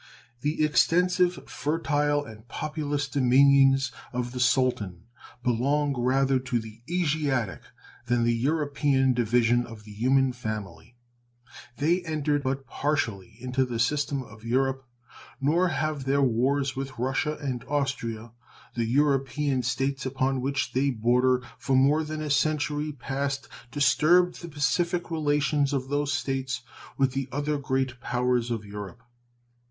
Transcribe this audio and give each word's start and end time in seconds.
The 0.39 0.63
extensive, 0.65 1.47
fertile, 1.47 2.25
and 2.25 2.47
populous 2.47 3.07
dominions 3.07 3.91
of 4.11 4.31
the 4.31 4.39
Sultan 4.39 5.03
belong 5.43 5.93
rather 5.95 6.39
to 6.39 6.57
the 6.57 6.81
Asiatic 6.89 7.61
than 8.07 8.23
the 8.23 8.33
European 8.33 9.13
division 9.13 9.63
of 9.67 9.83
the 9.83 9.91
human 9.93 10.33
family. 10.33 10.97
They 11.77 12.01
enter 12.01 12.39
but 12.39 12.65
partially 12.65 13.37
into 13.41 13.63
the 13.63 13.77
system 13.77 14.23
of 14.23 14.43
Europe, 14.43 14.87
nor 15.39 15.67
have 15.67 16.05
their 16.05 16.23
wars 16.23 16.75
with 16.75 16.97
Russia 16.97 17.37
and 17.39 17.63
Austria, 17.65 18.31
the 18.73 18.85
European 18.85 19.61
States 19.61 20.03
upon 20.07 20.41
which 20.41 20.73
they 20.73 20.89
border, 20.89 21.43
for 21.59 21.75
more 21.75 22.03
than 22.03 22.21
a 22.21 22.31
century 22.31 22.91
past 22.91 23.47
disturbed 23.69 24.41
the 24.41 24.49
pacific 24.49 25.11
relations 25.11 25.71
of 25.73 25.89
those 25.89 26.11
States 26.11 26.61
with 26.97 27.11
the 27.11 27.29
other 27.31 27.59
great 27.59 27.99
powers 28.01 28.49
of 28.49 28.65
Europe. 28.65 29.03